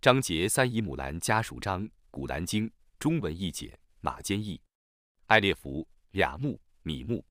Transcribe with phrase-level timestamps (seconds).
[0.00, 4.58] 章节三以母兰家属章，古兰经中文译解马坚译。
[5.26, 7.22] 艾列弗雅木米木，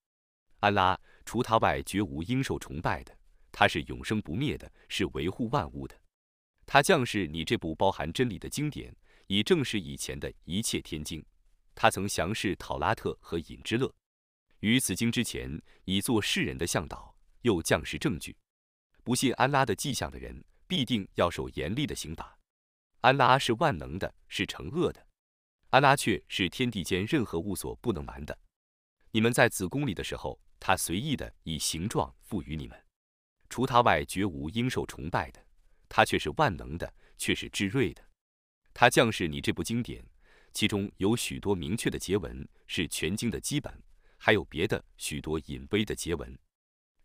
[0.59, 0.95] 安拉
[1.25, 3.17] 除他外绝无应受崇拜的，
[3.51, 5.99] 他是永生不灭的，是维护万物的。
[6.67, 8.95] 他降世你这部包含真理的经典，
[9.25, 11.25] 以证实以前的一切天经。
[11.73, 13.91] 他曾详示讨拉特和隐之乐，
[14.59, 18.37] 于此经之前，以作世人的向导，又降示证据。
[19.03, 22.38] 不信安拉的迹象的人，必定要受严厉的刑罚。
[23.01, 25.07] 安拉是万能的，是惩恶的。
[25.69, 28.37] 安拉却是天地间任何物所不能瞒的。
[29.11, 32.77] 你们在子宫里的时候，他随意的以形状赋予你们。
[33.49, 35.43] 除他外，绝无应受崇拜的。
[35.87, 38.03] 他却是万能的，却是至睿的。
[38.73, 40.05] 他降世你这部经典，
[40.51, 43.73] 其中有许多明确的结文，是全经的基本；
[44.17, 46.37] 还有别的许多隐微的结文。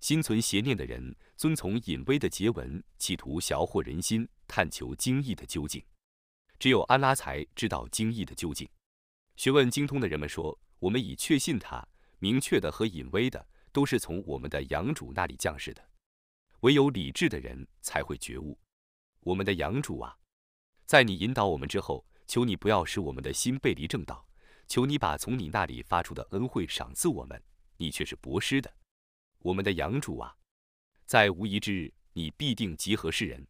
[0.05, 5.83] 心存邪念的人，遵从隐微的结文，企图晓惑人心，探求经义的究竟。
[6.59, 8.69] 只有安拉才知道经义的究竟。
[9.37, 11.83] 学问精通的人们说：“我们已确信他
[12.19, 15.83] 明确的和隐微的，都是从我们的养主那里降世的。
[16.61, 18.59] 唯有理智的人才会觉悟。
[19.21, 20.15] 我们的养主啊，
[20.85, 24.29] 在你引导我们之后，求你不要使我们的心背离正道，
[24.69, 27.43] 求你把从你那里发出的恩惠赏赐我们。
[27.79, 28.71] 你却是博施的。”
[29.45, 30.35] 我们的养主啊，
[31.05, 33.47] 在无疑之日，你必定集合世人。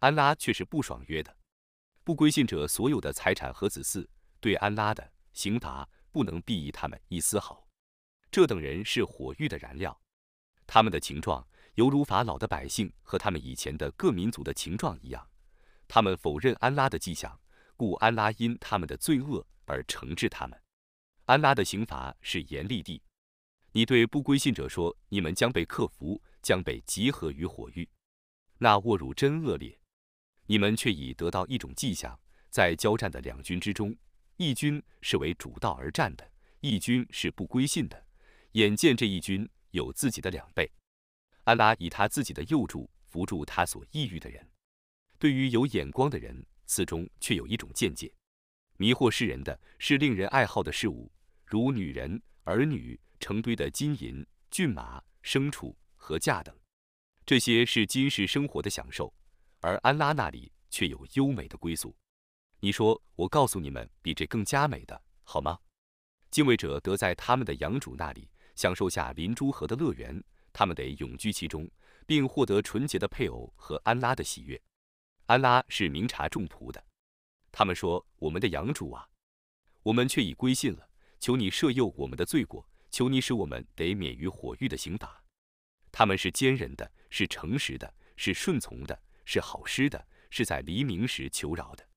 [0.00, 1.34] 安拉却是不爽约的，
[2.04, 4.06] 不归信者所有的财产和子嗣，
[4.40, 7.66] 对安拉的刑罚不能裨益他们一丝毫。
[8.30, 9.98] 这等人是火狱的燃料，
[10.66, 15.26] 他们的情状犹如法老的百姓和他们以前的各民族的情状一样。
[15.88, 17.40] 他们否认安拉的迹象，
[17.74, 20.62] 故安拉因他们的罪恶而惩治他们。
[21.24, 23.00] 安拉的刑罚是严厉的。
[23.72, 27.88] 你对不归信者说：“你们将被克服，将被集合于火狱，
[28.58, 29.78] 那卧辱真恶劣。”
[30.46, 32.18] 你们却已得到一种迹象，
[32.50, 33.96] 在交战的两军之中，
[34.36, 38.06] 一军是为主道而战的，一军是不归信的。
[38.52, 40.70] 眼见这一军有自己的两倍，
[41.44, 44.46] 安拉以他自己的右助扶助他所抑郁的人。
[45.18, 48.12] 对于有眼光的人，此中却有一种见解：
[48.76, 51.10] 迷惑世人的是令人爱好的事物，
[51.46, 52.98] 如女人、儿女。
[53.22, 56.52] 成堆的金银、骏马、牲畜和价等，
[57.24, 59.14] 这些是今世生活的享受，
[59.60, 61.94] 而安拉那里却有优美的归宿。
[62.58, 65.56] 你说，我告诉你们，比这更加美的，好吗？
[66.32, 70.20] 敬畏者得在他们的养主那里享受下林珠河的乐园，
[70.52, 71.70] 他们得永居其中，
[72.04, 74.60] 并获得纯洁的配偶和安拉的喜悦。
[75.26, 76.84] 安拉是明察众仆的。
[77.52, 79.08] 他们说：“我们的养主啊，
[79.84, 80.88] 我们却已归信了，
[81.22, 85.24] 求你赦宥我们的罪过。”求你使我们得免于火狱的刑罚。
[85.90, 91.88] 他们是坚忍的，是诚实的，是顺从的，是好施的，是在黎明时求饶的。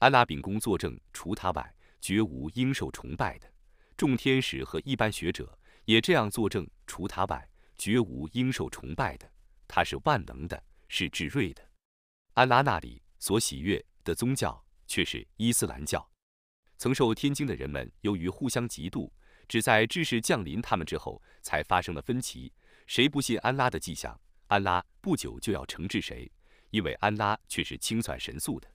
[0.00, 3.48] 安拉秉公作证，除他外，绝无应受崇拜的。
[3.96, 7.48] 众天使和一般学者也这样作证，除他外，
[7.78, 9.30] 绝无应受崇拜的。
[9.68, 11.62] 他是万能的，是至睿的。
[12.32, 16.10] 安拉那里所喜悦的宗教却是伊斯兰教。
[16.84, 19.10] 曾受天经的人们，由于互相嫉妒。
[19.48, 22.52] 只在知识降临他们之后，才发生了分歧。
[22.86, 26.30] 谁不信安拉的迹象，安拉不久就要惩治谁，
[26.68, 28.68] 因为安拉却是清算神速的。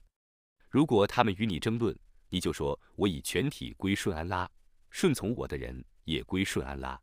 [0.68, 1.96] 如果他们与你争论，
[2.30, 4.50] 你就说：“我已全体归顺安拉，
[4.90, 7.00] 顺从我的人也归顺安拉。”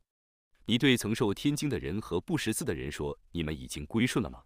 [0.68, 4.44] 你对曾受天经的人和不识字的人说：“你们已经归顺了吗？”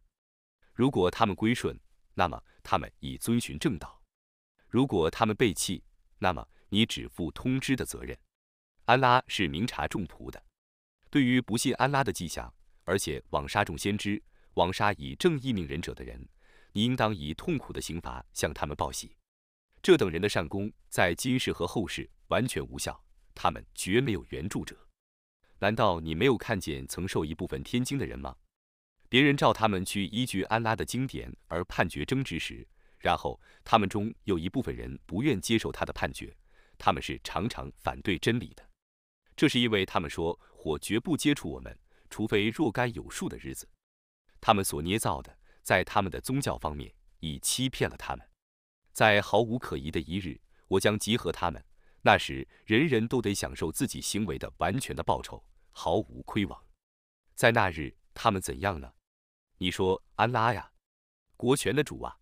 [0.75, 1.75] 如果他们归顺，
[2.13, 3.99] 那么他们已遵循正道；
[4.67, 5.83] 如果他们背弃，
[6.23, 8.15] 那么你只负通知的责任。
[8.85, 10.41] 安拉是明察众仆的。
[11.09, 14.21] 对于不信安拉的迹象，而且枉杀众先知、
[14.53, 16.23] 枉杀以正义命人者的人，
[16.73, 19.17] 你应当以痛苦的刑罚向他们报喜。
[19.81, 24.77] 这等人的善功在今世和后世完全无效，他们绝没有援助者。
[25.57, 28.35] 难道你没有看见曾受一部分天经的人吗？
[29.09, 32.67] 别人召他们去依据安拉的经典而判决争执时，
[33.01, 36.35] 然后他们中有一部分人不愿接受他的判决，
[36.77, 38.63] 他们是常常反对真理的。
[39.35, 41.77] 这是因为他们说火绝不接触我们，
[42.09, 43.67] 除非若干有数的日子。
[44.39, 48.27] 他们所捏造的，在他们的宗教方面已欺骗了他们。
[48.91, 51.63] 在毫无可疑的一日，我将集合他们，
[52.01, 56.63] 那时人人都得享受自己行为的完全的报酬，毫无亏枉。
[57.35, 58.93] 在那日，他们怎样呢？
[59.57, 60.71] 你说安拉呀，
[61.37, 62.19] 国权的主啊，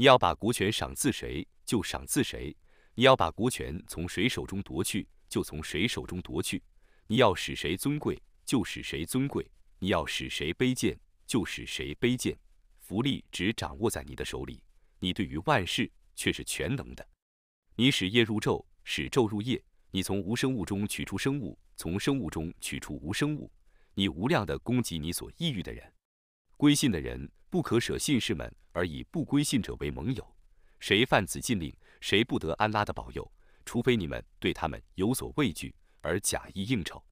[0.00, 2.56] 你要把国权赏赐谁就赏赐谁，
[2.94, 5.06] 你要把国权从谁手中夺去。
[5.28, 6.62] 就从谁手中夺去，
[7.06, 9.44] 你要使谁尊贵，就使谁尊贵；
[9.78, 12.34] 你要使谁卑贱，就使谁卑贱。
[12.78, 14.62] 福利只掌握在你的手里，
[15.00, 17.06] 你对于万事却是全能的。
[17.76, 19.62] 你使夜入昼，使昼入夜。
[19.90, 23.52] 你从无生物中取出生物，从生物中取出无生物。
[23.92, 25.92] 你无量的攻击你所抑郁的人。
[26.56, 30.34] 归信的人不可舍信士们，而以不归信者为盟友。
[30.78, 33.28] 谁犯此禁令，谁不得安拉的保佑，
[33.66, 37.04] 除非你们对他们有所畏惧而假意应酬。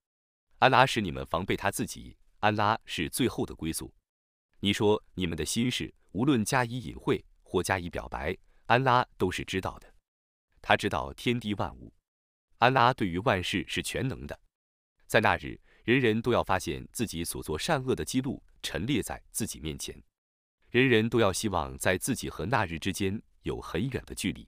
[0.61, 3.93] 安拉使你们防备他自己，安拉是最后的归宿。
[4.61, 8.37] 你说你们的心事，无论加以隐晦或加以表白，
[8.67, 9.93] 安拉都是知道的。
[10.63, 11.93] 他知道天地万物，
[12.59, 14.39] 安拉对于万事是全能的。
[15.09, 18.41] 在那日，人人都要发现自己所做善恶的记录。
[18.61, 19.97] 陈列在自己面前，
[20.71, 24.47] 人人都要希望在自己和那日之间有很远的距离。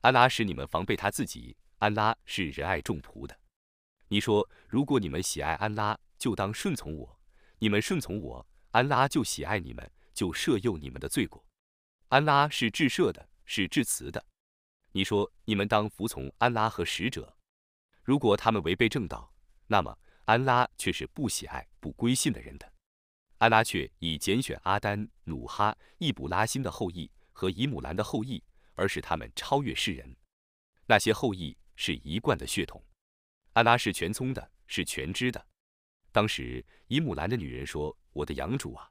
[0.00, 3.38] 安拉使你们防备他自己，安拉是仁爱众仆的。
[4.08, 7.18] 你说，如果你们喜爱安拉，就当顺从我；
[7.58, 11.44] 你们顺从我，安拉就喜爱你们，就赦宥你们的罪过。
[12.08, 14.24] 安拉是至赦的，是至慈的。
[14.92, 17.36] 你说，你们当服从安拉和使者。
[18.02, 19.32] 如果他们违背正道，
[19.68, 19.96] 那么
[20.26, 22.73] 安拉却是不喜爱不归信的人的。
[23.44, 28.42] 安拉却以拣选阿丹、努哈、易卜拉欣的后裔和以姆兰的后裔，
[28.74, 30.16] 而使他们超越世人。
[30.86, 32.82] 那些后裔是一贯的血统。
[33.52, 35.46] 安拉是全聪的，是全知的。
[36.10, 38.90] 当时以姆兰的女人说：“我的养主啊，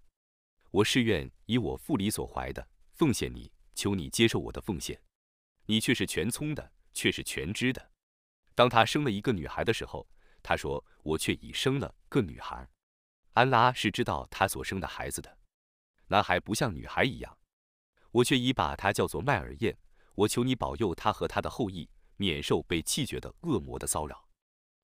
[0.69, 5.01] 我誓愿以我腹里所怀的奉献你，求你接受我的奉献。
[5.65, 7.89] 你却是全聪的，却是全知的。”
[8.53, 10.07] 当她生了一个女孩的时候，
[10.43, 12.69] 她说：“我却已生了个女孩。”
[13.33, 15.37] 安拉是知道他所生的孩子的，
[16.07, 17.37] 男孩不像女孩一样，
[18.11, 19.77] 我却已把他叫做麦尔燕。
[20.15, 24.29] 我求你保佑他和他的后裔免受被气绝的恶魔的骚扰。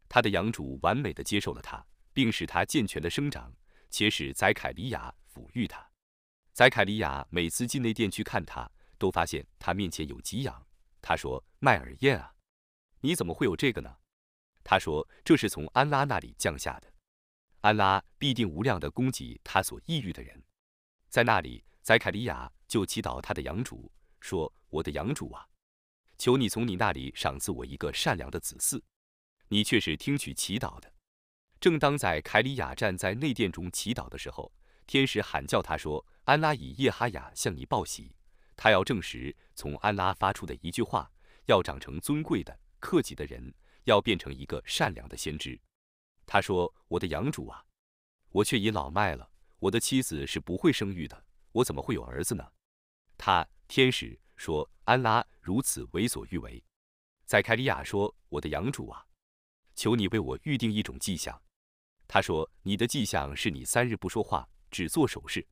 [0.07, 3.54] 他的养主完美的接受了他，并使他健全的生长，
[3.92, 5.88] 且使宰凯利亚抚育他。
[6.52, 8.68] 宰凯利亚每次进内殿去看他，
[8.98, 10.66] 都发现他面前有给养。
[11.00, 12.34] 他说：“麦尔燕啊，
[13.02, 13.98] 你怎么会有这个呢？”
[14.66, 16.92] 他说：“这是从安拉那里降下的。”
[17.61, 20.41] 安拉必定无量的供给他所抑郁的人，
[21.09, 23.91] 在那里，宰凯利亚就祈祷他的养主，
[24.21, 25.45] 说：“我的养主啊，
[26.17, 28.81] 求你从你那里赏赐我一个善良的子嗣。”
[29.51, 30.94] 你却是听取祈祷的。
[31.59, 34.53] 正当在凯里亚站在内殿中祈祷的时候，
[34.85, 38.15] 天使喊叫他说：“安拉以叶哈雅向你报喜，
[38.56, 41.11] 他要证实从安拉发出的一句话，
[41.47, 43.53] 要长成尊贵的、克己的人，
[43.83, 45.59] 要变成一个善良的先知。”
[46.31, 47.66] 他说：“我的养主啊，
[48.30, 52.52] 我却已老迈了，我的妻子是不会生育的，我怎么会有儿子呢？”
[53.18, 56.64] 他天使说：“安拉如此为所欲为。”
[57.26, 59.08] 在凯利亚说：“我的养主啊，
[59.74, 61.42] 求你为我预定一种迹象。”
[62.08, 65.48] 他说：“你的迹象是你三日不说话，只做手势。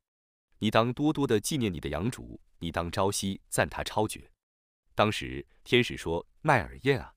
[0.60, 4.30] 你当多多的纪念你的养主，你当朝夕赞他超绝。”
[4.94, 7.16] 当时天使说：“麦尔燕啊，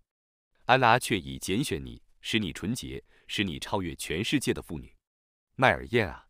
[0.65, 4.93] 安拉却已拣选你，使你纯洁。”使你超越全世界的妇女，
[5.55, 6.27] 麦尔燕啊，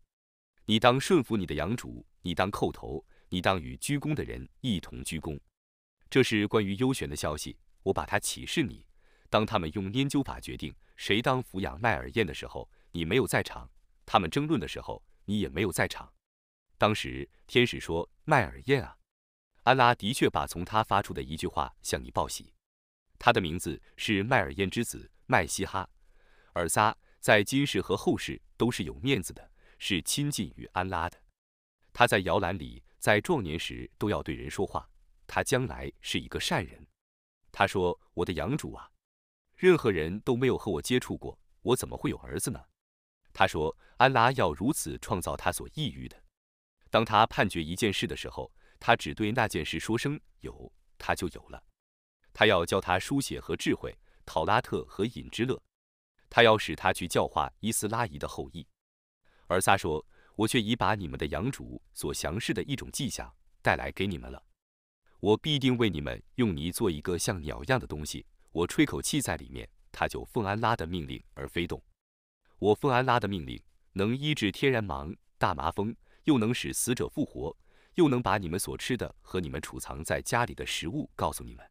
[0.65, 5.39] 你当顺服你的养主，你当叩头，你当与鞠躬的人一同鞠躬。
[6.11, 8.85] 这是关于优选的消息，我把它启示你。
[9.31, 13.67] 当他们用研究法决定谁当抚养麦尔燕的时候，你没有在场；
[14.05, 16.13] 他们争论的时候，你也没有在场。
[16.77, 18.95] 当时天使说：“麦尔燕啊，
[19.63, 22.53] 安拉的确把从他发出的一句话向你报喜。
[23.17, 25.89] 他的名字是麦尔燕之子麦西哈。”
[26.53, 31.17] 尔撒在今世和后世都是有面子的，是亲近于安拉的。
[31.93, 34.87] 他在摇篮里，在壮年时都要对人说话。
[35.27, 36.85] 他将来是一个善人。
[37.51, 38.89] 他说：“我的养主啊，
[39.55, 42.61] 任何人都没有和我接触过，我怎么会有儿子呢？”
[43.33, 46.21] 他说：“安拉要如此创造他所抑郁的。
[46.89, 51.63] 当他判决一件事的时候，他只对那件事说声有，他就有了。
[52.33, 55.61] 他要教他书写和智慧，讨拉特和隐之乐。”
[56.31, 58.65] 他要使他去教化伊斯拉仪的后裔，
[59.47, 60.03] 尔撒说
[60.37, 64.41] ：“我却已把你们的养主所详示的一种迹象带来给你们了。
[65.19, 71.83] 我必定为你们用泥做一个像鸟样的东西，我吹口气在里面，它就奉安拉的命令而飞动。
[72.59, 73.61] 我奉安拉的命令，
[73.91, 77.57] 能医治天然盲、大麻风，又能使死者复活，
[77.95, 81.69] 又能把你们所吃的和你们储藏在家里的食物告诉你们。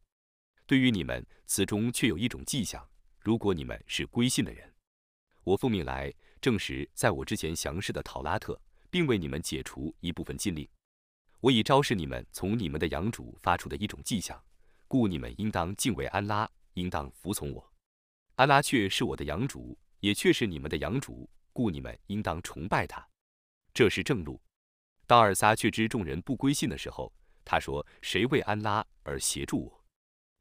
[0.67, 2.87] 对于你们，此中却有一种迹象。”
[3.21, 4.73] 如果你们是归信的人，
[5.43, 6.11] 我奉命来
[6.41, 8.59] 证实在我之前详示的讨拉特，
[8.89, 10.67] 并为你们解除一部分禁令。
[11.39, 14.43] 我已昭示你们从你们的养主发出的一种迹象，
[14.87, 17.71] 故你们应当敬畏安拉，应当服从我。
[18.35, 23.07] 安拉却是我的养主，也却是你们的养主，故你们应当崇拜他。
[23.71, 24.41] 这是正路。
[25.05, 27.13] 当尔撒却知众人不归信的时候，
[27.45, 29.85] 他说：“谁为安拉而协助我？”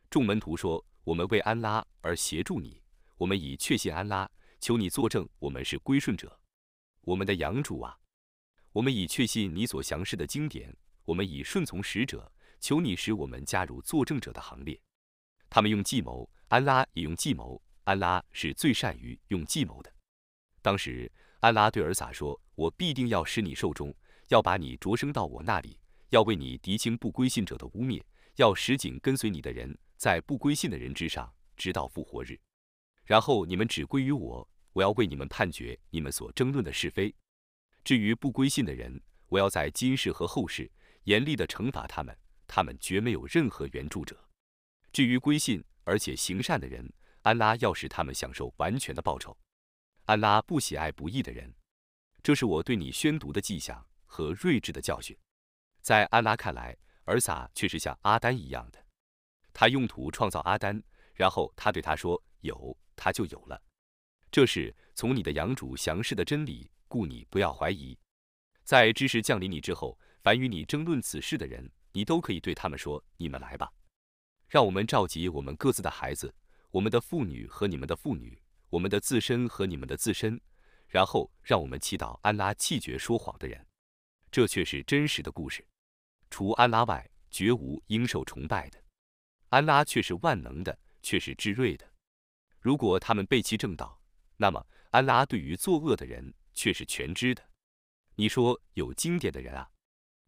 [0.08, 2.80] 众门徒说：“我们为安拉而协助你。
[3.16, 4.30] 我们已确信安拉，
[4.60, 6.38] 求你作证，我们是归顺者。
[7.02, 7.98] 我们的养主啊，
[8.72, 12.30] 我们已确信你所详示的经典，我们已顺从使者，
[12.60, 14.80] 求你使我们加入作证者的行列。”
[15.50, 17.60] 他们用计谋，安拉也用计谋。
[17.84, 19.92] 安拉是最善于用计谋的。
[20.62, 23.92] 当时，安拉对尔撒说：“我必定要使你受终，
[24.28, 25.76] 要把你擢升到我那里，
[26.10, 28.00] 要为你涤清不归信者的污蔑，
[28.36, 32.40] 要使紧跟随你的人在不归信的人之上，直到复活日。
[33.04, 37.14] 然后你们只归于我，我要为你们判决你们所争论的是非。
[37.84, 40.70] 至于不归信的人，我要在今世和后世
[41.04, 42.16] 严厉地惩罚他们，
[42.46, 44.18] 他们绝没有任何援助者。”
[44.90, 46.90] 至于归信而且行善的人，
[47.20, 49.36] 安拉要使他们享受完全的报酬。
[50.06, 51.54] 安拉不喜爱不义的人，
[52.22, 55.14] 这是我对你宣读的迹象和睿智的教训。
[55.82, 58.82] 在安拉看来，尔撒却是像阿丹一样的，
[59.52, 60.82] 他用土创造阿丹，
[61.14, 63.60] 然后他对他说：“有，他就有了。”
[64.30, 67.98] 这是从你的养主详示的真理，故你不要怀疑。
[68.64, 73.72] 在知识降临你之后，凡与你争论此事的人，你都可以对他们说：“你们来吧。”
[74.48, 76.34] 让我们召集我们各自的孩子，
[76.70, 80.40] 我们的妇女和你们的妇女，我们的自身和你们的自身，
[80.86, 83.66] 然后让我们祈祷安拉弃绝说谎的人。
[84.30, 85.66] 这却是真实的故事。
[86.30, 88.79] 除安拉外，绝无应受崇拜的。
[89.50, 91.88] 安拉却是万能的，却是至睿的。
[92.60, 94.00] 如果他们背弃正道，
[94.36, 97.42] 那么安拉对于作恶的人却是全知的。
[98.16, 99.70] 你说有经典的人啊，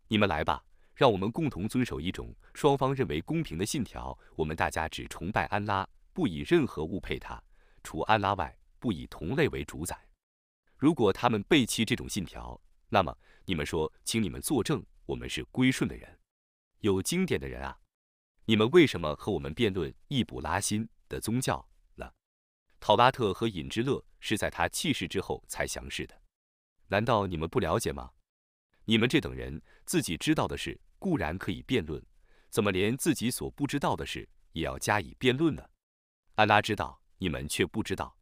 [0.09, 0.65] 你们来吧。
[0.95, 7.43] 让我们共同遵守一种双方认为公平的信条：我们大家只崇拜安拉，不以任何物配他，
[7.83, 9.99] 除安拉外，不以同类为主宰。
[10.77, 12.61] 如果他们背弃这种信条，
[12.91, 16.19] 那么你们说，请你们作证，我们是归顺的人，
[16.81, 17.79] 有经典的人啊！
[18.45, 22.13] 你们为什么和我们辩论易卜拉欣的宗教呢？
[22.81, 26.23] 陶拉特和尹之乐是在他去世之后才详示的，
[26.89, 28.11] 难道你们不了解吗？
[28.85, 32.05] 你们这等人自己知道的事固然可以辩论，
[32.51, 35.65] 怎么连自己所不知道的事也要加以辩论呢？
[36.35, 38.19] 安拉知道，你们却不知道。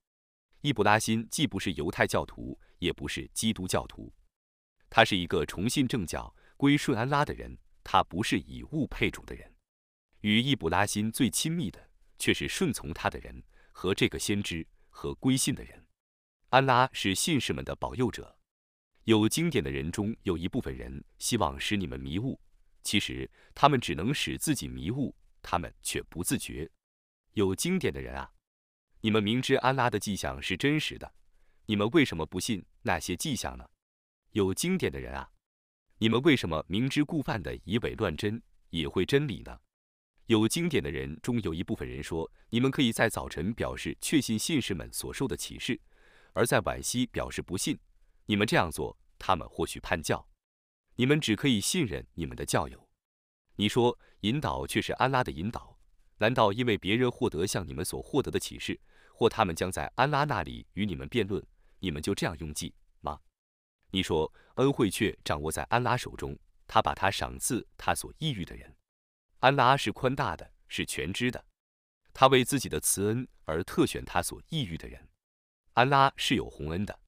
[0.61, 4.13] 易卜拉欣既不是犹太教徒，也不是基督教徒，
[4.91, 7.57] 他是一个重信正教、归顺安拉的人。
[7.83, 9.50] 他不是以物配主的人。
[10.21, 15.87] 与易卜拉欣最亲密的，却是顺从他的人和这个先知和归信的人。
[16.51, 18.37] 安拉是信士们的保佑者。
[19.05, 22.39] 有经典的人中有一部分人希望使你们迷雾，
[22.83, 26.71] 其实他们只能使自己迷雾，他们却不自觉。
[27.33, 28.31] 有经典的人啊，
[29.01, 31.15] 你们明知安拉的迹象是真实的，
[31.67, 33.67] 你们为什么不信那些迹象呢？
[34.33, 35.31] 有经典的人啊，
[35.99, 39.59] 你们为什么明知故犯的以伪乱真，也会真理呢？
[40.31, 45.81] 有经典的人中有一部分人说，你们可以在早晨表示确信信士们所受的启示，
[46.35, 47.77] 而在晚夕表示不信。
[48.27, 50.25] 你们这样做，他们或许叛教。
[50.95, 52.89] 你们只可以信任你们的教友。
[53.57, 55.77] 你说引导却是安拉的引导，
[56.19, 58.81] 难道因为别人获得像你们所获得的启示，
[59.13, 61.45] 或他们将在安拉那里与你们辩论，
[61.81, 63.19] 你们就这样用计吗？
[63.91, 68.77] 你说恩惠却掌握在安拉手中，他把他赏赐他所抑郁的人。
[69.41, 71.43] 安拉是宽大的，是全知的，
[72.13, 75.09] 他为自己的慈恩而特选他所抑郁的人。
[75.73, 77.01] 安拉是有洪恩的。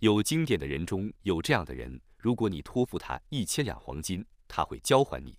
[0.00, 5.32] 有经典的人中有这样的人，如果你托付他一千两黄金，他会交还你；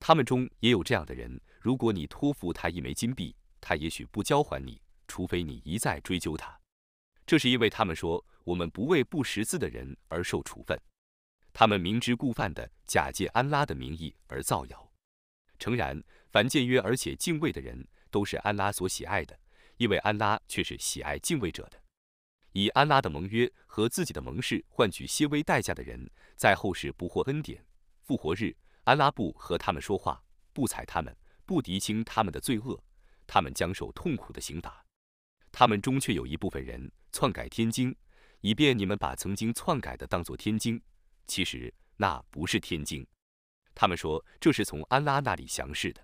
[0.00, 6.58] 他们中也有这样的人，如果你托付他一枚金币，他也许不交还你，除非你一再追究他。
[7.24, 10.76] 这是因为他们说我们不为不识字的人而受处分，
[11.52, 14.85] 他们明知故犯的假借安拉的名义而造谣。
[15.58, 19.38] 诚然，凡僭约而且敬畏的人，都是安拉所喜爱的，
[19.76, 21.82] 因为安拉却是喜爱敬畏者的。
[22.52, 27.62] 以安拉的盟约和自己的盟誓换取些微代价的人，在后世不获恩典。
[28.02, 30.22] 复活日，安拉不和他们说话，
[30.52, 32.82] 不睬他们，不涤清他们的罪恶，
[33.26, 34.82] 他们将受痛苦的刑罚。
[35.52, 37.94] 他们中却有一部分人篡改天经，
[38.40, 40.80] 以便你们把曾经篡改的当作天经，
[41.26, 43.06] 其实那不是天经。
[43.76, 46.02] 他们说这是从安拉那里降世的，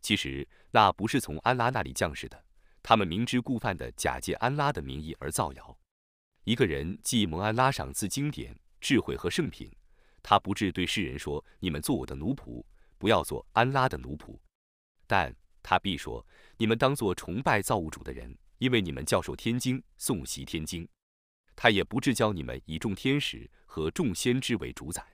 [0.00, 2.44] 其实那不是从安拉那里降世的。
[2.82, 5.78] 他们明知故犯的假借安拉的名义而造谣。
[6.44, 9.70] 一个人既蒙安拉赏赐经典、智慧和圣品，
[10.22, 12.64] 他不至对世人说：“你们做我的奴仆，
[12.96, 14.38] 不要做安拉的奴仆。”
[15.06, 20.88] 但他必说：“你们当做崇拜造物主的人，因为你们教授天经、诵习天经。”
[21.56, 25.13] 他也不至教你们以众天使和众先知为主宰。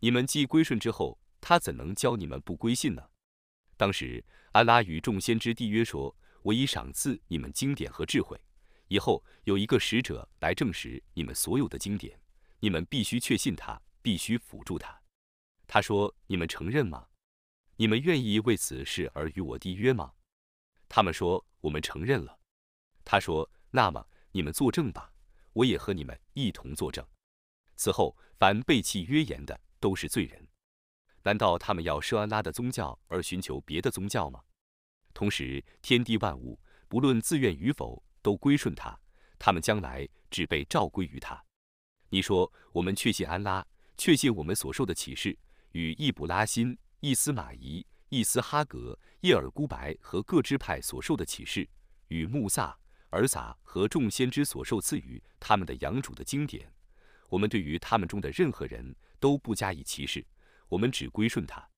[0.00, 3.10] 你们既归顺之后，他怎能教你们不归信呢？
[3.76, 8.38] 当时，安拉与众先知缔约说：“我已赏赐你们经典和智慧，
[8.88, 12.18] 以后有一个使者来证实你们所有的经典，
[12.60, 15.00] 你们必须确信他，必须辅助他。”
[15.66, 17.06] 他说：“你们承认吗？
[17.76, 20.12] 你们愿意为此事而与我缔约吗？”
[20.88, 22.38] 他们说：“我们承认了。”
[23.04, 25.12] 他说：“那么你们作证吧，
[25.52, 27.06] 我也和你们一同作证。
[27.76, 30.46] 此后，凡背弃约言的，都是罪人。”
[31.24, 34.40] 难道他们要设安拉的宗教而寻求别的宗教吗？
[35.12, 36.58] 同时，天地万物
[36.88, 38.98] 不论自愿与否，都归顺他，
[39.38, 41.44] 他们将来只被召归于他。
[42.08, 43.66] 你说，我们确信安拉，
[43.98, 45.36] 确信我们所受的启示
[45.72, 51.68] 与易卜拉欣、易斯玛仪、易斯哈格、叶尔孤白和各支派所受的启示，
[52.08, 52.78] 与穆萨、
[53.10, 56.72] 尔撒和众先知所受赐予他们的养主的经典，
[57.28, 60.26] 我们对于他们中的任何人都不加以歧视。
[60.68, 61.68] 我们只归顺他，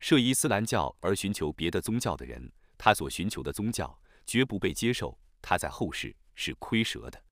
[0.00, 7.22] 设伊斯兰教而寻求别的宗教的人，他所寻求的宗教绝不被接受，他在后世是亏折的。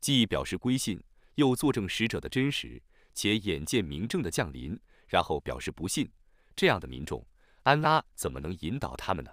[0.00, 1.02] 既表示归信，
[1.36, 2.82] 又作证使者的真实，
[3.14, 6.10] 且眼见明证的降临，然后表示不信，
[6.56, 7.26] 这样的民众，
[7.64, 9.30] 安拉怎么能引导他们呢？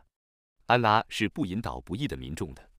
[0.65, 2.71] 安拉是不引导不义的民众的。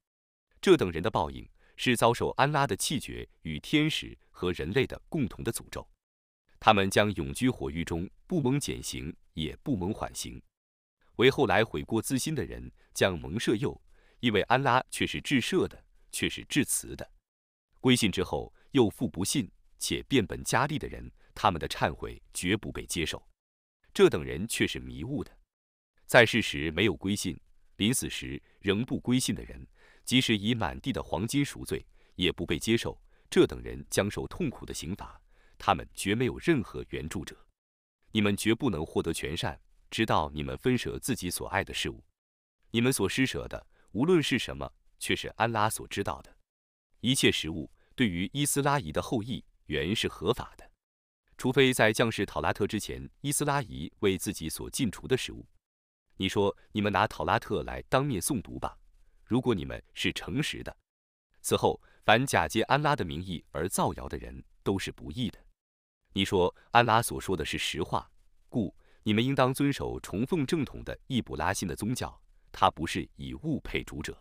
[0.60, 5.88] 这等人的报应是遭受安拉的气绝与天使和人类的共同的诅咒。
[6.58, 10.40] 他们将永居火狱中，不蒙减刑，也不蒙缓刑。
[11.16, 13.80] 为后来悔过自新的人将蒙赦宥，
[14.20, 17.10] 因为安拉却是至赦的，却是至慈的。
[17.80, 23.22] 归信之后又复不信，且变本加厉的人，他们的忏悔绝不被接受。
[23.94, 25.30] 这等人却是迷雾的，
[26.04, 27.38] 在世时没有归信，
[27.76, 29.66] 临死时仍不归信的人，
[30.04, 33.00] 即使以满地的黄金赎罪，也不被接受。
[33.30, 35.20] 这等人将受痛苦的刑罚。
[35.58, 37.36] 他们绝没有任何援助者，
[38.12, 39.60] 你们绝不能获得全善，
[39.90, 42.04] 直到你们分舍自己所爱的事物。
[42.70, 46.36] 你们所施舍的，无论是什么，却是安拉所知道的。
[47.00, 50.70] 一切食物对于伊斯拉仪的后裔原是合法的，
[51.36, 55.46] 除非在降世讨拉特之前，伊斯拉仪为自己所禁除的食物。
[56.16, 58.78] 你说，你们拿讨拉特来当面诵读吧。
[59.24, 60.76] 如果你们是诚实的，
[61.42, 65.38] 此后凡假借安拉的名义而造谣的人，都是不义的。
[66.16, 68.10] 你说安拉所说的是实话，
[68.48, 72.18] 故你们应当遵守崇奉正统的易卜拉欣的宗教。
[72.50, 74.18] 他不是以物配主者，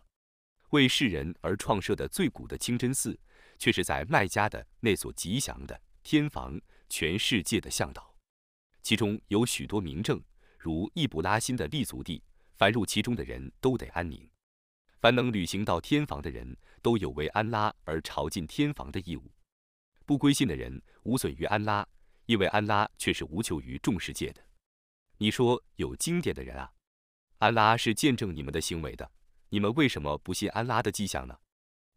[0.72, 3.18] 为世人而创设的最古的清真寺，
[3.58, 8.14] 却是在麦加的那所吉祥的天房，全世界的向导。
[8.82, 10.22] 其中有许多名证，
[10.58, 12.22] 如易卜拉欣的立足地，
[12.56, 14.28] 凡入其中的人都得安宁。
[15.00, 19.32] 凡能旅行到天房的人，都有为安拉而朝觐天房的义务。
[20.06, 21.86] 不归信的人无损于安拉，
[22.26, 24.42] 因为安拉却是无求于众世界的。
[25.18, 26.72] 你说有经典的人啊，
[27.38, 29.10] 安拉是见证你们的行为的，
[29.48, 31.36] 你们为什么不信安拉的迹象呢？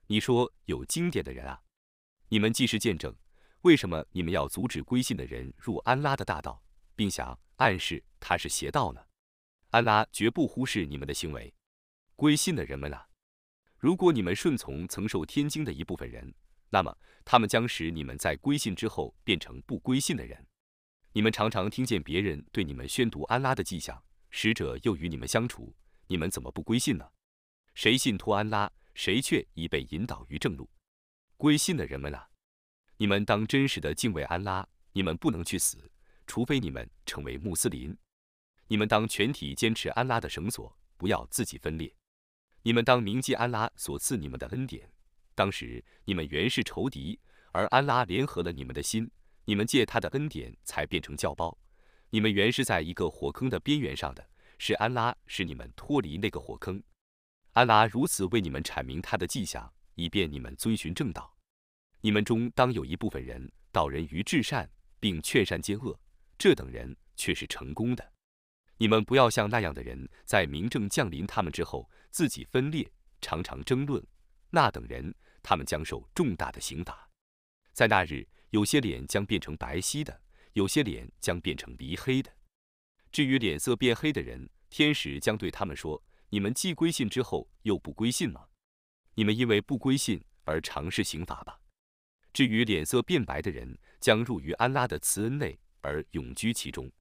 [0.08, 1.62] 你说有经典的人啊，
[2.30, 3.16] 你们既是见证，
[3.62, 6.64] 为什么你们要阻止归信的人入安拉的大道，
[6.96, 9.06] 并想暗示他是邪道呢？
[9.70, 11.54] 安拉绝不忽视你们的行为。
[12.16, 13.08] 归信的人们啊，
[13.78, 16.34] 如果你们顺从曾受天经的一部分人。
[16.70, 20.46] 那么，他们将使你们在归信之后变成不归信的人。
[21.14, 25.76] 你们常常听见别人对你们宣读安拉的迹象，使者又与你们相处，
[26.08, 27.10] 你们怎么不归信呢？
[27.74, 30.70] 谁信托安拉，谁却已被引导于正路。
[31.38, 32.30] 归信的人们啊，
[32.98, 35.92] 你们当真实的敬畏安拉，你们不能去死，
[36.28, 37.98] 除非你们成为穆斯林。
[38.68, 41.96] 你们当全体坚持安拉的绳索，不要自己分裂。
[42.62, 44.92] 你们当铭记安拉所赐你们的恩典。
[45.40, 47.18] 当时你们原是仇敌，
[47.54, 49.10] 而安拉联合了你们的心，
[49.46, 51.58] 你们借他的恩典才变成教包。
[52.10, 56.84] 你们原是在一个火坑的边缘上的，是安拉使你们脱离那个火坑。
[57.54, 61.34] 安拉如此为你们阐明他的迹象，以便你们遵循正道。
[62.02, 65.98] 你们中当有一部分人导人于至善，并劝善兼恶，
[66.38, 68.12] 这等人却是成功的。
[68.78, 74.06] 你们不要像那样的人，在明正降临他们之后，自己分裂，常常争论，
[74.50, 75.16] 那等人。
[75.42, 77.10] 他们将受重大的刑罚，
[77.74, 80.22] 在那日，有些脸将变成白皙的，
[80.54, 82.32] 有些脸将变成离黑的。
[83.12, 88.46] 至于脸色变黑的人，天使将对他们说：“你们既归信之后又不归信吗？
[89.16, 91.60] 你们因为不归信而尝试刑罚吧。”
[92.32, 96.92] 至于脸色变白的人，将入于安拉的慈恩内而永居其中。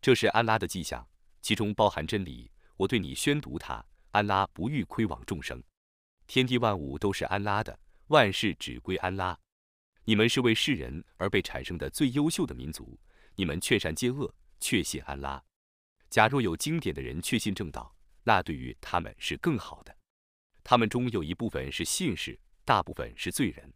[0.00, 1.06] 这是安拉的迹象，
[1.42, 2.50] 其中包含真理。
[2.76, 3.84] 我对你宣读它。
[4.12, 5.62] 安拉不欲亏枉众生。
[6.32, 9.36] 天地万物都是安拉的，万事只归安拉。
[10.04, 12.96] 你们是为世人而被产生的最优秀的民族，
[13.34, 15.42] 你们劝善戒恶，确信安拉。
[16.08, 19.92] 假若有经典的人确信正道，那对于他们是更好的。
[20.62, 23.68] 他们中有一部分是信士，大部分是罪人。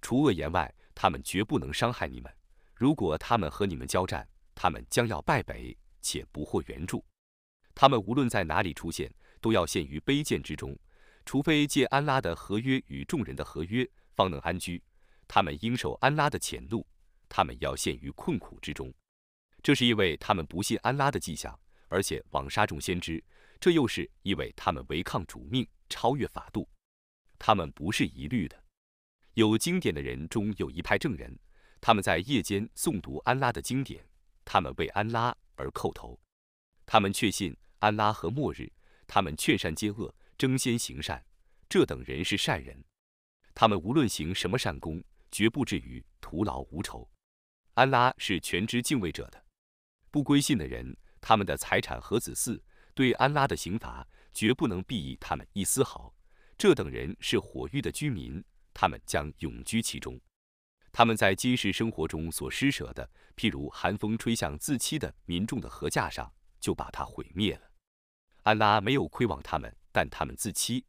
[0.00, 2.32] 除恶言外，他们绝不能伤害你们。
[2.72, 4.24] 如果他们和你们交战，
[4.54, 7.04] 他们将要败北，且不获援助。
[7.74, 10.78] 他们无论在哪里出现，都要陷于卑贱之中，
[11.30, 14.82] 除非借安拉的合约与众人的合约，方能安居。
[15.28, 16.84] 他们应受安拉的谴怒，
[17.28, 18.92] 他们要陷于困苦之中。
[19.62, 23.22] 这是因为他们不信安拉的迹象，而且枉杀众先知；
[23.60, 26.68] 这又是因为他们违抗主命，超越法度。
[27.38, 28.60] 他们不是一律的。
[29.34, 31.38] 有经典的人中有一派正人，
[31.80, 34.04] 他们在夜间诵读安拉的经典，
[34.44, 36.18] 他们为安拉而叩头。
[36.84, 37.56] 他们确信。
[37.78, 38.70] 安拉和末日，
[39.06, 41.22] 他们劝善接恶，争先行善，
[41.68, 42.82] 这等人是善人。
[43.54, 47.06] 他们无论行什么善功，绝不至于徒劳无酬。
[47.74, 49.44] 安拉是全知敬畏者的。
[50.10, 52.58] 不归信的人，他们的财产和子嗣，
[52.94, 56.10] 对安拉的刑罚，绝不能裨益他们一丝毫。
[56.56, 60.18] 这等人是火域的居民，他们将永居其中。
[60.90, 67.70] 他们在今世生活中所施舍的，譬如寒风吹向自欺的民众的禾架上，就把它毁灭了。
[68.44, 70.86] 安拉没有亏枉他们，但他们自欺。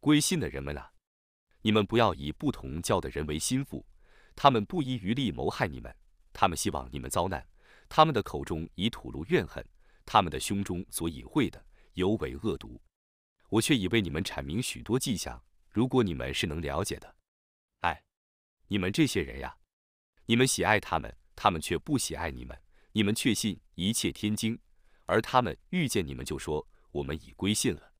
[0.00, 0.92] 归信的人们啊，
[1.62, 3.86] 你们不要以不同教的人为心腹，
[4.34, 5.94] 他们不遗余力谋害你们，
[6.32, 7.46] 他们希望你们遭难，
[7.88, 9.64] 他们的口中已吐露怨恨，
[10.04, 12.80] 他们的胸中所隐晦的尤为恶毒。
[13.48, 17.16] 我却已为你们阐明许多迹象，如果你们是能了解的。
[17.80, 18.02] 哎，
[18.68, 19.56] 你们这些人呀，
[20.26, 22.56] 你们喜爱他们，他们却不喜爱你们；
[22.92, 24.58] 你们确信一切天经，
[25.06, 26.66] 而他们遇见你们就说。
[26.92, 27.91] 我们已归信了。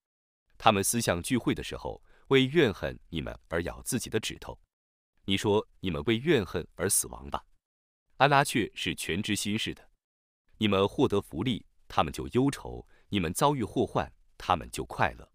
[0.65, 4.57] 他们思想聚会的时候，为怨恨你们而咬自己的指头。
[5.25, 7.45] 你说你们为怨恨而死亡吧？
[8.19, 9.91] 安拉却是全知心事的。
[10.59, 15.29] 你们获得福利，他们就忧愁；你们遭遇祸患，他们就快乐。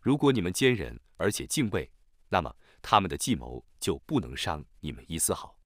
[0.00, 1.92] 如果你们坚忍而且敬畏，
[2.30, 5.60] 那么他们的计谋就不能伤你们一丝毫。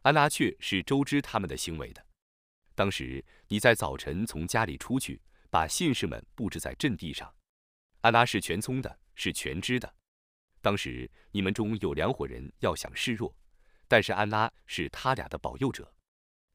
[0.00, 2.04] 安拉却是周知他们的行为的。
[2.74, 5.22] 当时你在早晨从家里出去。
[5.48, 7.30] 把信士们布置在阵地上，
[8.02, 9.92] 安拉是全聪的，是全知的。
[10.60, 13.34] 当时你们中有两伙人要想示弱，
[13.86, 15.92] 但是安拉是他俩的保佑者。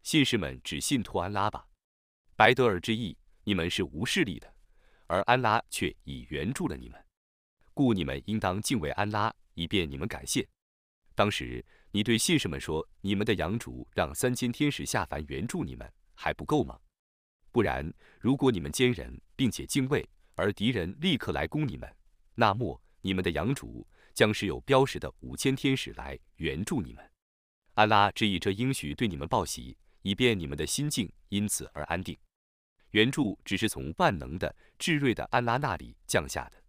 [0.03, 1.65] 信士们只信托安拉吧。
[2.35, 4.53] 白德尔之意，你们是无势力的，
[5.07, 7.01] 而安拉却已援助了你们，
[7.73, 10.45] 故你们应当敬畏安拉，以便你们感谢。
[11.15, 16.77] 当时你对信士们说：“你们的养主让三千天使下凡援助你们，还不够吗？”
[17.53, 21.91] 不然，如果你们坚忍并且敬畏，而敌人立刻来攻你们，
[22.35, 27.03] 那么你们的养主将是有标识的五千天使来援助你们。
[27.73, 32.15] 安拉只以这应许对你们报喜，以便你们的心境因此而安定。
[32.91, 36.63] 援助只是从万能的、至睿的安拉那里降下的，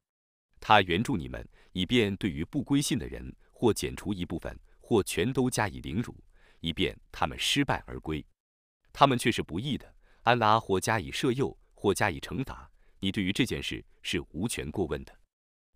[0.58, 6.16] 他援助你们，以便对于不归信的人，或剪除一部分，或全都加以凌辱，
[6.60, 8.24] 以便他们失败而归。
[8.94, 9.94] 他们却是不义的。
[10.22, 12.67] 安拉或加以赦宥，或加以惩罚，
[13.00, 15.18] 你对于这件事是无权过问的。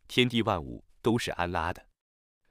[0.09, 1.87] 天地万物都是安拉的，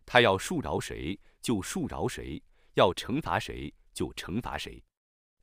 [0.06, 2.42] 他要恕饶谁就恕饶谁，
[2.76, 4.84] 要惩罚谁就惩罚谁。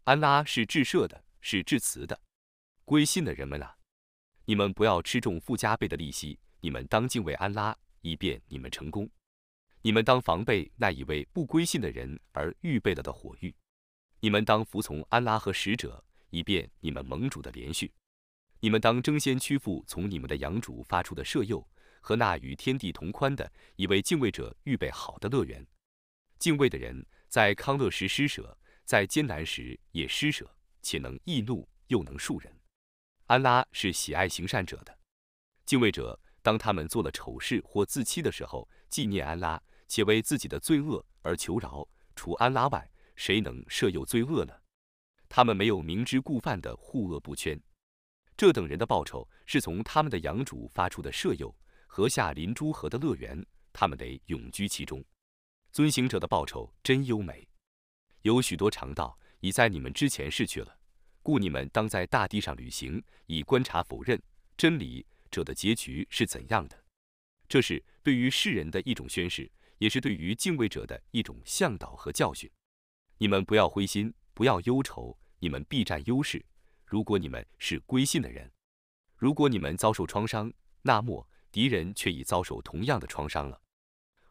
[0.04, 2.20] 安拉是至赦的，是至慈的。
[2.84, 3.76] 归信的人们啊，
[4.44, 9.08] 你们不要吃重附加倍的利息，你们当敬畏安拉，以便你们成功。
[9.82, 13.54] 你们当防备那一位不归信的人而预备了的火狱。
[14.20, 16.04] 你们当服从安拉和使者。
[16.30, 17.90] 以便你们盟主的连续，
[18.60, 21.66] 你们当争先屈服从你们的养主发出的摄诱
[22.00, 25.64] 和那与天地同宽的，以为敬畏者预备好的乐园。
[26.38, 30.50] 敬畏的人在康乐时施舍，在艰难时也施舍，
[30.82, 32.52] 且能易怒又能恕人。
[33.26, 34.98] 安拉是喜爱行善者的。
[35.66, 41.86] 敬畏者当他们做了丑事或自欺的时候，纪念安拉，且为自己的罪恶而求饶。
[42.16, 44.54] 除安拉外，谁能赦宥罪恶呢？
[45.28, 47.60] 他们没有明知故犯的护恶不圈，
[48.38, 51.52] 这等人的报酬是从他们的养主发出的舍友，
[51.88, 55.04] 河下临诸河的乐园，他们得永居其中。
[55.72, 57.48] 遵行者的报酬真优美。
[58.22, 60.78] 有许多肠道已在你们之前逝去了，
[61.20, 64.22] 故你们当在大地上旅行，以观察否认
[64.56, 66.84] 真理者的结局是怎样的。
[67.48, 72.48] 这是对于世人的一种宣誓，也是对于敬畏者的一种向导和教训。
[73.16, 74.14] 你们不要灰心。
[74.32, 76.46] 不要忧愁，你们必占优势。
[76.88, 78.50] 如果你们是归信的人，
[79.14, 83.60] 如果你们遭受创伤，那么敌人却已遭受同样的创伤了。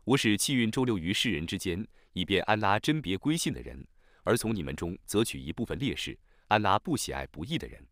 [0.03, 3.87] 我使气运周流于世人之间，以便安拉甄别归信的人，
[4.23, 6.17] 而从你们中择取一部分烈士，
[6.47, 7.85] 安拉不喜爱不义的人，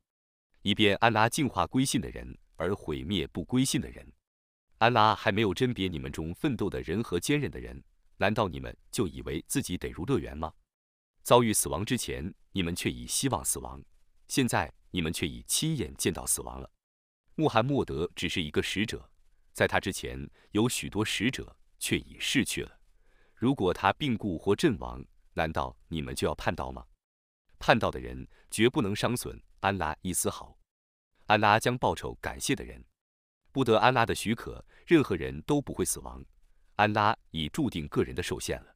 [0.64, 4.12] 以便安拉净化归信的人，而毁灭不归信的人。
[4.80, 7.84] 安拉还没有甄别你们中奋斗的人和坚韧的人，
[8.18, 10.52] 难道你们就以为自己得入乐园吗？
[11.22, 13.80] 遭遇死亡之前，你们却已希望死亡；
[14.28, 16.70] 现在，你们却已亲眼见到死亡了。
[17.36, 19.10] 穆罕默德只是一个使者，
[19.54, 22.80] 在他之前有许多使者，却已逝去了。
[23.34, 26.86] 如果他病故或阵亡，难道你们就要叛道吗？
[27.60, 30.58] 叛道的人绝不能伤损安拉一丝毫。
[31.26, 32.84] 安拉将报酬感谢的人，
[33.52, 36.24] 不得安拉的许可，任何人都不会死亡。
[36.76, 38.76] 安拉已注定个人的受限了。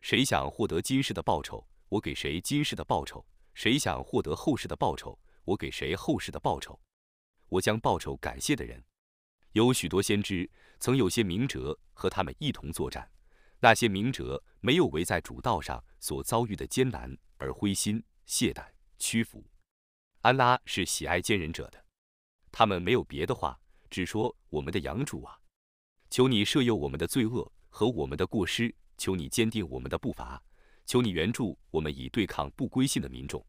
[0.00, 1.66] 谁想获得今世的报酬？
[1.88, 3.24] 我给谁今世的报酬？
[3.56, 5.18] 谁想获得后世的报酬？
[5.46, 6.78] 我给谁后世的报酬？
[7.48, 8.84] 我将报酬感谢的人。
[9.52, 13.10] 有许多先知，曾有些明哲和他们一同作战。
[13.60, 18.62] 那些明哲没有为在主道上所遭遇的艰难而灰心懈怠
[18.98, 19.42] 屈服。
[20.20, 21.82] 安拉是喜爱坚忍者的。
[22.52, 25.38] 他们没有别的话，只说：“我们的养主啊，
[26.10, 30.42] 求你赦宥我们的罪恶和我们的过失，求你坚定我们的步伐。”
[30.86, 33.44] 求你援助我们，以对抗不归信的民众。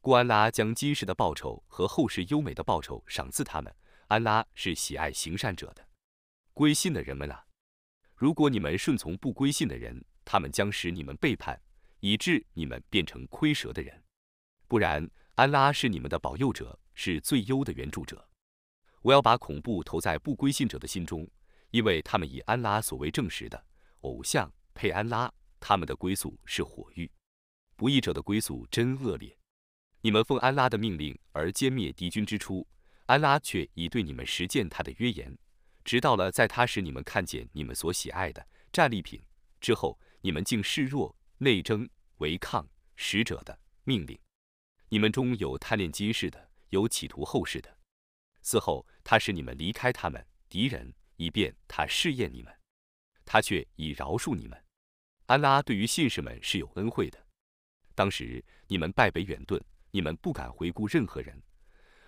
[0.00, 3.74] 故安拉将今世的报酬和后世优美的报酬赏赐他们。
[4.06, 5.86] 安拉是喜爱行善者的。
[6.54, 7.44] 归信的人们啊，
[8.14, 11.60] 如果你们顺从不归信的人，他们将使你们背叛，
[12.00, 14.02] 以致你们变成亏折的人。
[14.66, 18.26] 不然，安拉是你们的保佑者，是最优的援助者。
[19.02, 21.28] 我要把恐怖投在不归信者的心中，
[21.70, 23.62] 因为他们以安拉所为证实的
[24.00, 25.32] 偶像配安拉。
[25.60, 27.10] 他们的归宿是火狱，
[27.76, 29.36] 不义者的归宿真恶劣。
[30.00, 32.66] 你们奉安拉的命令而歼灭敌军之初，
[33.06, 35.36] 安拉却已对你们实践他的约言，
[35.84, 39.20] 直到了在他使你们看见你们所喜爱的战利品
[39.60, 44.18] 之后，你们竟示弱内争违抗使者的命令。
[44.88, 47.78] 你们中有贪恋今世的，有企图后世的。
[48.40, 52.54] 此后，他使你们离开他们敌人，以便他试验你们，
[53.24, 54.64] 他却已饶恕你们。
[55.28, 57.18] 安拉对于信士们是有恩惠的。
[57.94, 59.60] 当时你们败北远遁，
[59.90, 61.42] 你们不敢回顾任何人，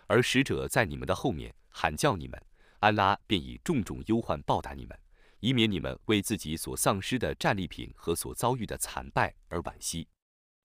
[0.06, 2.42] 而使者在你们的后面喊叫你们，
[2.78, 4.98] 安拉便以重重忧患报答你们，
[5.40, 10.08] 以免你们为自己所丧失的战利品和所遭遇的惨败而惋惜。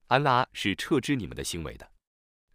[0.07, 1.91] 安拉是撤知你们的行为的。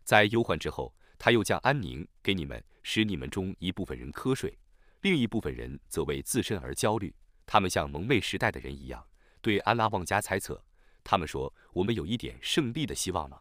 [0.02, 4.58] 在忧患之后，他又将安宁给你们，使你们中一部分人瞌睡，
[5.02, 7.14] 另一部分人则为自身而焦虑。
[7.44, 9.06] 他们像蒙昧时代的人一样。
[9.40, 10.62] 对安拉妄加猜测，
[11.02, 13.40] 他们说：“我们有一点胜利的希望吗？”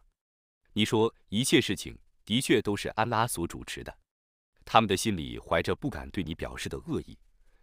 [0.72, 3.98] 你说：“一切事情的确都是安拉所主持的。”
[4.64, 7.18] 他们的心里怀着不敢对你表示的恶意。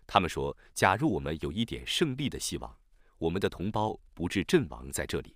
[0.06, 2.78] 他们说：“假如我们有一点胜利的希望，
[3.18, 5.36] 我们的同胞不致阵亡在这里。”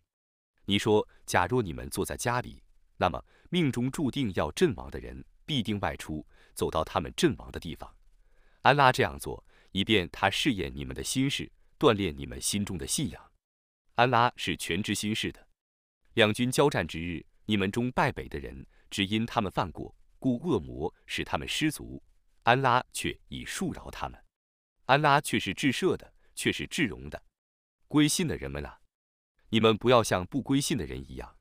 [0.65, 2.61] 你说：“假如你们坐在家里，
[2.97, 7.93] 那么命中注定要阵亡的人必定外出，走到他们阵亡的地方。
[8.61, 13.31] 安拉这样做，以便他试验你们的心事。”锻炼你们心中的信仰。
[13.95, 15.47] 安拉是全知心事的。
[16.13, 21.99] 两军交战之日，你们中败北的人，只因他们犯过，故恶魔使他们失足。
[22.43, 24.23] 安拉却已恕饶他们。
[24.85, 27.19] 安拉却是至赦的，却是至荣的。
[27.87, 28.79] 归信的人们啊，
[29.49, 31.35] 你们不要像不归信的人一样，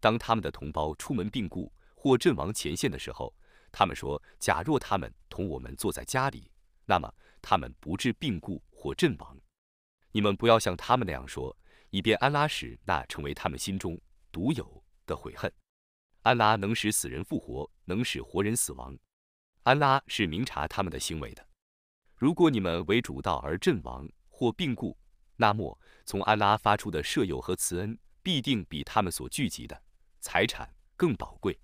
[0.00, 3.34] 当他们的同胞出门病故或阵亡前线的时候，
[3.70, 6.50] 他们说：假若他们同我们坐在家里，
[6.86, 9.38] 那么他们不致病故或阵亡。
[10.12, 11.56] 你们不要像他们那样说，
[11.90, 15.52] 以便安拉使那成为他们心中独有的悔恨。
[16.20, 18.96] 安拉能使死人复活，能使活人死亡。
[19.64, 21.46] 安拉是明察他们的行为的。
[22.14, 24.96] 如果你们为主道而阵亡或病故，
[25.36, 29.82] 那么从安拉发出的舍友和慈恩必定比他们所聚集的
[30.20, 31.58] 财产更宝贵。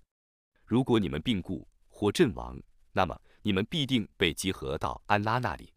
[0.65, 5.73] 如果你们病故或阵亡，那么你们必定被集合到安拉那里，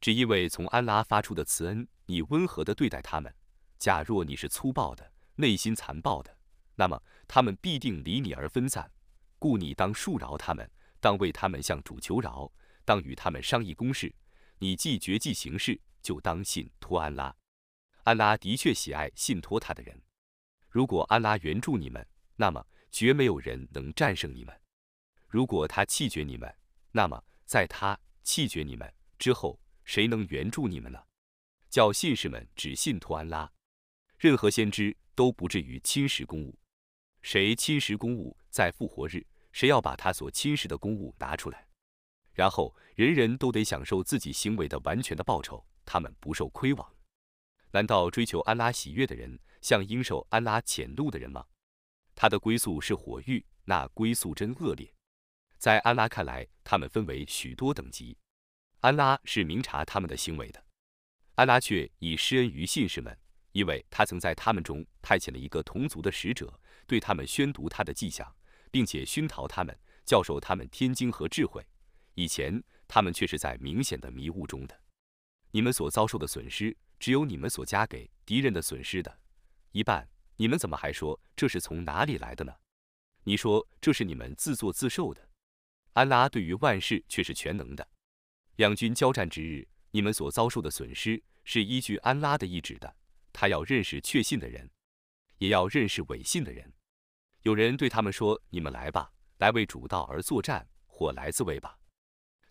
[0.00, 1.86] 只因为从安拉发出的慈恩。
[2.08, 3.32] 你温和地对待他们。
[3.78, 6.36] 假若你是粗暴的、内心残暴的，
[6.74, 8.90] 那么他们必定离你而分散。
[9.38, 10.68] 故你当恕饶他们，
[11.00, 12.50] 当为他们向主求饶，
[12.84, 14.12] 当与他们商议公事。
[14.58, 17.32] 你既决计行事，就当信托安拉。
[18.04, 20.02] 安拉的确喜爱信托他的人。
[20.70, 22.04] 如果安拉援助你们，
[22.36, 24.54] 那么绝没有人能战胜你们；
[25.28, 26.52] 如果他弃绝你们，
[26.90, 30.98] 那么在他弃绝你们之后，谁能援助你们呢？
[31.68, 33.50] 叫信士们只信托安拉，
[34.16, 36.58] 任何先知都不至于侵蚀公物。
[37.22, 41.66] 谁侵蚀公物，在复活日，谁要把他所侵蚀的公物拿出来，
[42.32, 46.94] 然后人人都得享受自己行为的完全的报酬，他们不受亏枉。
[47.72, 51.44] 难道追求安拉喜悦的人，像应受安拉谴怒的人吗？
[52.14, 54.94] 他的归宿是火狱，那归宿真恶劣。
[55.58, 58.16] 在安拉看来，他们分为许多等级，
[58.80, 60.64] 安拉是明察他们的行为的。
[61.38, 63.16] 安拉却以施恩于信士们，
[63.52, 66.52] 因为他曾在他们中派遣了一个同族的使者，
[66.84, 68.28] 对他们宣读他的迹象，
[68.72, 71.64] 并且熏陶他们，教授他们天经和智慧。
[72.14, 74.76] 以前他们却是在明显的迷雾中的。
[75.52, 79.20] 你们所遭受的损失，只有你们所加给敌人的损失的
[79.70, 80.08] 一半。
[80.34, 82.52] 你们怎么还说这是从哪里来的呢？
[83.22, 85.28] 你说这是你们自作自受的。
[85.92, 87.88] 安拉对于万事却是全能的。
[88.56, 89.68] 两军交战之日，
[89.98, 92.94] 你们所遭受的损失是依据安拉的意志的。
[93.32, 94.70] 他要认识确信的人，
[95.38, 96.72] 也要认识伪信的人。
[97.42, 101.76] 有人对他们说：“你们来吧，来为主道而作战，或来自卫吧。”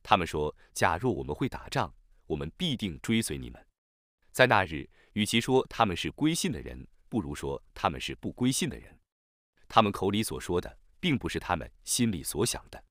[0.04, 3.66] 他们说：“假若我们会打仗，我们必定追随你们。”
[4.34, 9.00] 在那日，与其说他们是归信的人，不如说他们是不归信的人。
[9.70, 12.84] 他们口里所说的，并不是他们心里所想的。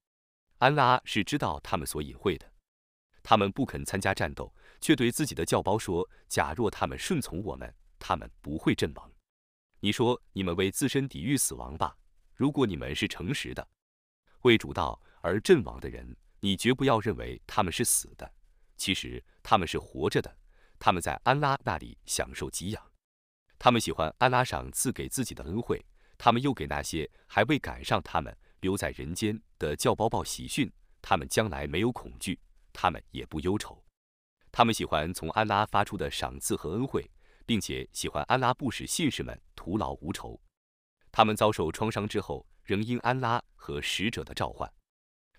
[0.57, 2.51] 安拉是知道他们所隐晦的。
[3.29, 9.11] 他们不肯参加战斗，却对自己的教胞说：“假若他们顺从我们，他们不会阵亡。”
[9.83, 11.93] 你说：“你们为自身抵御死亡吧。
[12.35, 13.67] 如果你们是诚实的，
[14.43, 18.31] 为主道而阵亡的人，你绝不要认为他们是死的。
[18.77, 20.33] 其实他们是活着的。
[20.79, 22.81] 他们在安拉那里享受给养。
[23.59, 25.85] 他们喜欢安拉赏赐给自己的恩惠。
[26.17, 32.39] 他们又给那些还未赶上他们。”留在人间的教包报喜讯，他们将来没有恐惧，
[32.79, 33.83] 他们也不忧愁。
[34.51, 37.09] 他们喜欢从安拉发出的赏赐和恩惠，
[37.43, 40.39] 并且喜欢安拉不使信士们徒劳无酬。
[41.11, 44.71] 他们遭受创伤之后，仍因安拉和使者的召唤。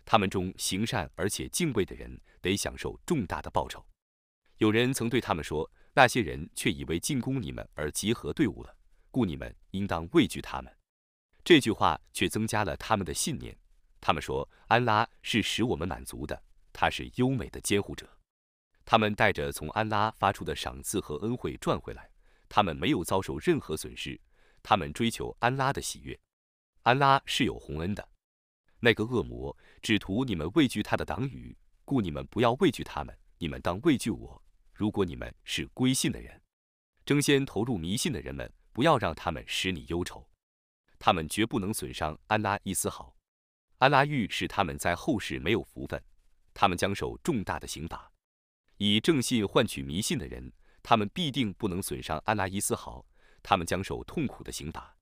[0.04, 3.86] 他们中行善而且敬畏的人，得享受重大的报酬。
[4.56, 8.76] 有人曾对他们说：“那些人却以为进攻你们而集合队伍了，
[9.12, 10.76] 故你们应当畏惧他们。”
[11.44, 13.56] 这句话却增加了他们的信念。
[14.00, 16.42] 他们说：“安拉是使我们满足的，
[16.80, 18.08] 他是优美的监护者。”
[18.86, 22.08] 他们带着从安拉发出的赏赐和恩惠赚回来，
[22.48, 24.18] 他们没有遭受任何损失。
[24.62, 26.16] 他们追求安拉的喜悦。
[26.84, 28.08] 安拉是有洪恩的。
[28.78, 34.40] 那个恶魔只图你们畏惧他的党羽，故你们不要畏惧他们，你们当畏惧我。
[34.72, 36.40] 如果你们是归信的人，
[37.04, 40.24] 争先投入迷信的人们，不要让他们使你忧愁。
[40.98, 43.14] 他们绝不能损伤安拉一丝毫，
[43.78, 46.02] 安拉欲使他们在后世没有福分，
[46.60, 48.10] 他们将受重大的刑罚。
[48.78, 53.06] 以正信换取迷信的人，他们必定不能损伤安拉一丝毫，
[53.44, 54.92] 他们将受痛苦的刑罚。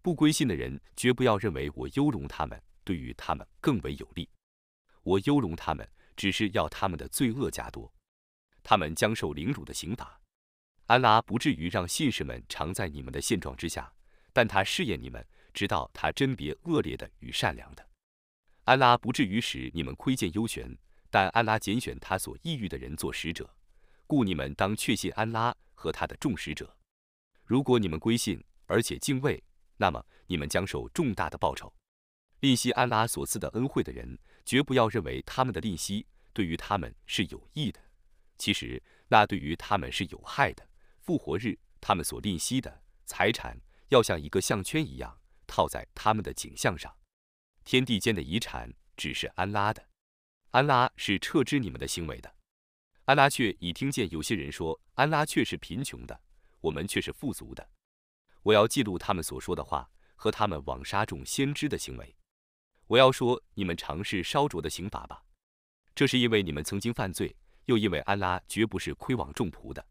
[0.00, 4.26] 不归信的人，绝不要认为我优容他们，对于他们更为有利。
[5.02, 7.92] 我优容他们，只是要他们的罪恶加多，
[8.62, 10.18] 他们将受凌辱的刑罚。
[10.86, 13.92] 安拉不至于让信士们常在你们的现状之下。
[14.32, 17.86] 但他试验你们，直到他甄别恶劣的与善良的。
[18.64, 20.76] 安拉不至于使你们窥见幽玄，
[21.10, 23.48] 但安拉拣选他所抑郁的人做使者，
[24.06, 26.76] 故你们当确信安拉和他的众使者。
[27.44, 29.42] 如果你们归信而且敬畏，
[29.76, 31.72] 那么你们将受重大的报酬。
[32.40, 37.80] 吝惜安拉所赐的恩惠的人，绝不要认为他们的吝惜对于他们是有益的，
[38.38, 40.68] 其实那对于他们是有害的。
[41.00, 43.60] 复活日，他们所吝惜的财产。
[43.90, 46.92] 要像一个项圈一样套在他们的颈项上。
[47.62, 49.88] 天地间的遗产只是安拉的，
[50.50, 52.34] 安拉是撤知你们的行为的。
[53.04, 56.20] 安拉却已听见有些人说，安拉却是贫穷的，
[56.60, 57.68] 我们却是富足的。
[58.42, 62.16] 我要记录他们所说的话和他们枉杀众先知的行为。
[62.86, 65.22] 我要说，你们尝试烧灼的刑罚吧。
[65.94, 69.86] 这是因为你们曾经犯罪，又因为安拉绝不是亏枉众仆的。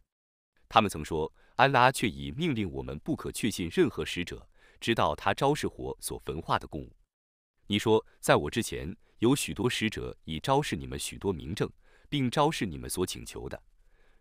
[0.70, 1.32] 他们曾说。
[1.58, 4.46] 安拉却已命令我们不可确信任何使者，
[4.82, 6.94] 直到他昭示火所焚化的供物。
[7.68, 8.94] 你说，在我之前
[9.26, 11.68] 有许多使者已昭示你们许多明证，
[12.10, 13.60] 并昭示你们所请求的。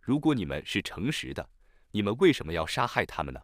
[0.01, 1.47] 如果你们是诚实的，
[1.91, 3.39] 你们为什么要杀害他们呢？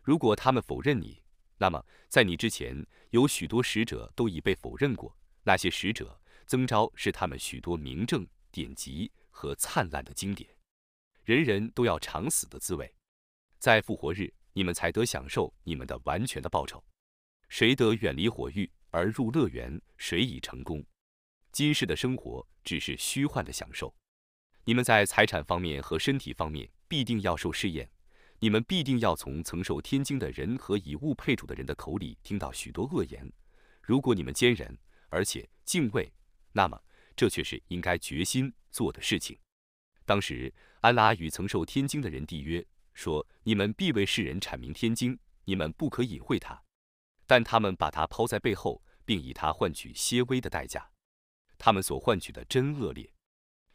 [0.00, 1.22] 如果他们否认你，
[1.58, 5.14] 那么在你之前有许多使者都已被否认过。
[5.42, 10.48] 那些使者增招是他们许多明证典籍和灿烂的经典。
[11.24, 12.90] 人人都要尝死的滋味。
[13.58, 16.82] 在复活日，你们才得享受你们的完全的报酬。
[17.50, 20.82] 谁得远离火狱而入乐园，谁已成功。
[21.52, 23.94] 今世的生活只是虚幻的享受。
[24.64, 27.86] 你们在财产方面和身体方面必定要受试验。
[28.38, 33.30] 你们必定要从曾受天经的人和以物配主的人的口里听到许多恶言。
[33.82, 34.74] 如果你们坚忍
[35.10, 36.10] 而且敬畏，
[36.52, 36.82] 那么
[37.14, 39.38] 这却是应该决心做的事情。
[40.06, 42.66] 当时，安拉与曾受天经的人缔约。
[42.94, 46.62] 说：“你们必为世人阐明天经，你们不可隐晦它。
[47.26, 50.90] 但他们把它抛在背后，并以它换取些微的代价。
[51.56, 53.10] 他们所换取的真恶劣。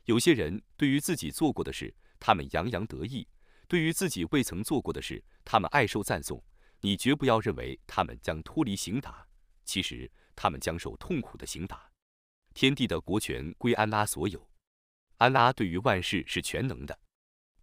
[0.05, 3.25] 有些人对于自己做过的事，他们洋洋得意；
[3.67, 6.43] 对于自己未曾做过的事，他们爱受赞颂。
[6.82, 9.27] 你绝不要认为他们将脱离刑打，
[9.63, 11.89] 其实他们将受痛苦的刑打。
[12.53, 14.49] 天地的国权归安拉所有，
[15.17, 16.99] 安拉对于万事是全能的。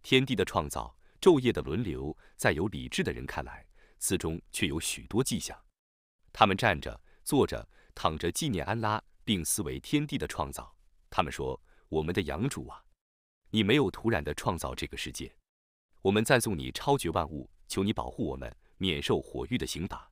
[0.01, 3.67] 天地的创造，昼夜的轮流，在有理智的人看来，
[3.99, 5.61] 此中却有许多迹象。
[6.31, 6.99] 他们站着、
[7.29, 10.75] 坐着、躺着纪念安拉，并思维天地的创造。
[11.11, 12.83] 他们说：“我们的养主啊，
[13.51, 15.31] 你没有突然的创造这个世界。
[16.01, 20.11] 我们赞颂你超绝万物，求你保护我们。”免受火狱的刑罚，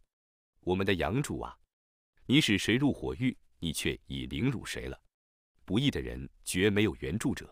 [0.59, 1.57] 我们的养主啊，
[2.28, 5.01] 你使谁入火狱，你却已凌辱谁了。
[5.65, 7.51] 不义的人绝没有援助者。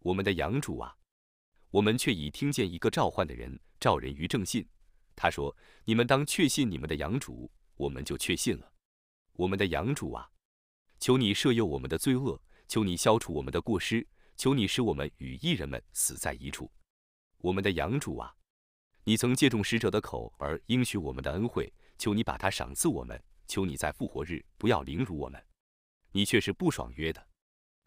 [0.00, 0.96] 我们的养主啊，
[1.70, 4.66] 我们却已听见一个召唤的人召人于正信。
[5.14, 8.72] 他说：“你们当确信你们的养主。”我们就确信了。
[9.38, 10.28] 我们的养主啊，
[10.98, 14.04] 求你赦宥我们的罪恶，求你消除我们的过失，
[14.36, 16.68] 求你使我们与异人们死在一处。
[17.36, 18.34] 我们的养主啊。
[19.04, 23.22] 你曾借重使者的口而应许我们的恩惠，求你把它赏赐我们。
[23.46, 25.40] 求你在复活日不要凌辱我们。
[26.10, 27.24] 你却是不爽约的。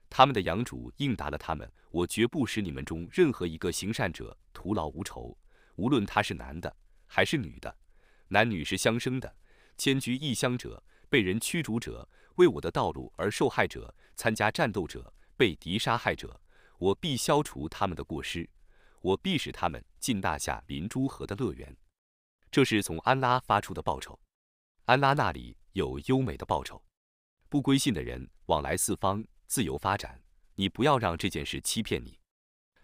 [0.10, 5.38] 他们的养主应答了他们：我绝不使你们中任何一个行善者徒劳无酬，
[5.76, 6.74] 无论他是男的
[7.06, 7.78] 还是女的，
[8.30, 9.36] 男女是相生的。
[9.78, 16.40] 迁居异乡者、被人驱逐者、为我的道路而受害者、参加战斗者、被敌杀害者，
[16.78, 18.50] 我必消除他们的过失。
[19.02, 21.76] 我必使他们进大夏林诸河的乐园，
[22.50, 24.18] 这是从安拉发出的报酬。
[24.86, 26.82] 安拉那里有优美的报酬。
[27.50, 30.24] 不归信的人往来四方，自由发展。
[30.56, 32.18] 你不要让这件事欺骗你。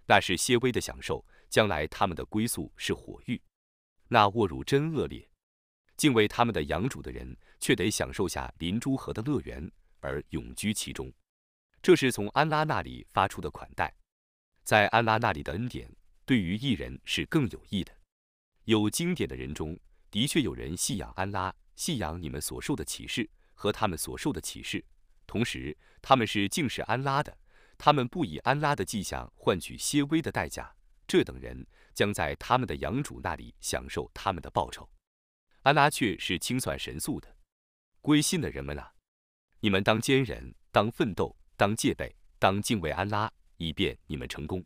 [0.06, 3.42] 那是些微的享受，将来他们的归宿是火狱。
[4.10, 5.30] 那卧辱真恶劣。
[5.96, 11.12] 敬畏他们的养主的人，却得享受下林珠河的乐园，而永居其中。
[11.82, 13.94] 这是从安拉那里发出的款待，
[14.64, 15.90] 在安拉那里的恩典。
[16.26, 17.94] 对于艺人是更有益的。
[18.66, 19.80] 有经典的人中，
[20.12, 24.84] 的确有人信仰安拉，信仰你们所受的启示和他们所受的启示，
[25.26, 27.38] 同时他们是敬视安拉的。
[27.78, 30.76] 他们不以安拉的迹象换取些微的代价。
[31.08, 34.90] 这等人将在他们的养主那里享受他们的报酬。
[35.62, 37.37] 安拉却是清算神速的。
[38.08, 38.94] 归信的人们啊，
[39.60, 44.64] 你们当坚忍，当奋斗，当戒备，当敬畏安拉，以便你们成功。